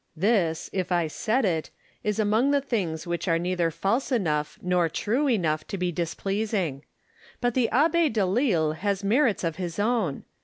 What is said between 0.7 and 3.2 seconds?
if I said it, is among the things